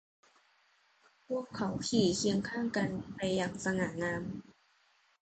[1.25, 4.23] พวกเขาขี่เคียงข้างกันไปอย่างสง่างาม